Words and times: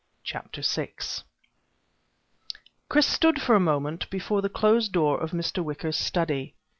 CHAPTER 0.23 0.63
6 0.63 1.23
Chris 2.89 3.05
stood 3.05 3.39
for 3.39 3.53
a 3.53 3.59
moment 3.59 4.09
before 4.09 4.41
the 4.41 4.49
closed 4.49 4.91
door 4.91 5.21
of 5.21 5.29
Mr. 5.29 5.63
Wicker's 5.63 5.95
study. 5.95 6.55